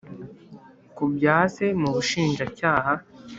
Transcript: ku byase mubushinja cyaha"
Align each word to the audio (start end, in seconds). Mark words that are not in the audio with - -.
ku 0.95 1.03
byase 1.13 1.63
mubushinja 1.81 2.45
cyaha" 2.57 2.91